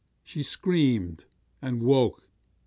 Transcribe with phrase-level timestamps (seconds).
[0.23, 1.25] She screamed,
[1.61, 2.27] and woke.